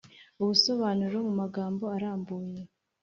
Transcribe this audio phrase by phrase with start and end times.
[0.41, 2.61] ubusobanuro mu magambo arambuye